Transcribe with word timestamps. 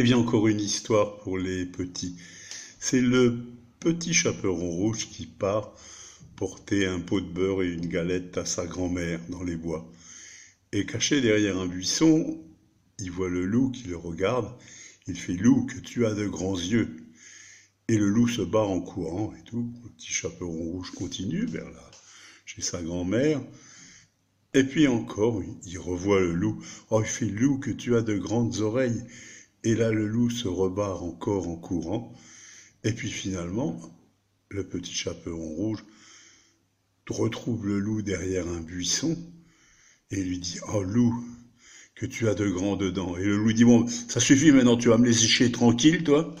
Eh 0.00 0.04
bien, 0.04 0.16
encore 0.16 0.46
une 0.46 0.60
histoire 0.60 1.16
pour 1.16 1.38
les 1.38 1.66
petits. 1.66 2.14
C'est 2.78 3.00
le 3.00 3.36
petit 3.80 4.14
chaperon 4.14 4.70
rouge 4.70 5.08
qui 5.08 5.26
part 5.26 5.74
porter 6.36 6.86
un 6.86 7.00
pot 7.00 7.20
de 7.20 7.26
beurre 7.26 7.64
et 7.64 7.72
une 7.72 7.88
galette 7.88 8.38
à 8.38 8.44
sa 8.44 8.64
grand-mère 8.64 9.18
dans 9.28 9.42
les 9.42 9.56
bois. 9.56 9.90
Et 10.70 10.86
caché 10.86 11.20
derrière 11.20 11.58
un 11.58 11.66
buisson, 11.66 12.40
il 13.00 13.10
voit 13.10 13.28
le 13.28 13.44
loup 13.44 13.72
qui 13.72 13.88
le 13.88 13.96
regarde. 13.96 14.48
Il 15.08 15.18
fait 15.18 15.32
Loup, 15.32 15.66
que 15.66 15.80
tu 15.80 16.06
as 16.06 16.14
de 16.14 16.28
grands 16.28 16.56
yeux. 16.56 16.96
Et 17.88 17.98
le 17.98 18.08
loup 18.08 18.28
se 18.28 18.42
bat 18.42 18.60
en 18.60 18.80
courant 18.80 19.34
et 19.36 19.42
tout. 19.42 19.68
Le 19.82 19.90
petit 19.90 20.12
chaperon 20.12 20.52
rouge 20.52 20.92
continue 20.92 21.44
vers 21.44 21.68
là, 21.68 21.90
chez 22.46 22.62
sa 22.62 22.80
grand-mère. 22.82 23.40
Et 24.54 24.62
puis 24.62 24.86
encore, 24.86 25.42
il 25.66 25.78
revoit 25.80 26.20
le 26.20 26.34
loup. 26.34 26.62
Oh, 26.90 27.02
il 27.02 27.08
fait 27.08 27.26
Loup, 27.26 27.58
que 27.58 27.72
tu 27.72 27.96
as 27.96 28.02
de 28.02 28.16
grandes 28.16 28.60
oreilles. 28.60 29.02
Et 29.64 29.74
là, 29.74 29.90
le 29.90 30.06
loup 30.06 30.30
se 30.30 30.48
rebarre 30.48 31.02
encore 31.02 31.48
en 31.48 31.56
courant. 31.56 32.14
Et 32.84 32.92
puis 32.92 33.10
finalement, 33.10 33.80
le 34.50 34.64
petit 34.64 34.92
chaperon 34.92 35.48
rouge 35.48 35.84
retrouve 37.08 37.66
le 37.66 37.78
loup 37.78 38.02
derrière 38.02 38.46
un 38.48 38.60
buisson 38.60 39.16
et 40.10 40.22
lui 40.22 40.38
dit 40.38 40.58
Oh 40.74 40.82
loup, 40.82 41.24
que 41.94 42.06
tu 42.06 42.28
as 42.28 42.34
de 42.34 42.48
grands 42.48 42.76
dedans. 42.76 43.16
Et 43.16 43.24
le 43.24 43.36
loup 43.36 43.52
dit 43.52 43.64
Bon, 43.64 43.86
ça 43.86 44.20
suffit 44.20 44.52
maintenant, 44.52 44.76
tu 44.76 44.88
vas 44.88 44.98
me 44.98 45.06
laisser 45.06 45.26
chier 45.26 45.50
tranquille, 45.50 46.04
toi 46.04 46.34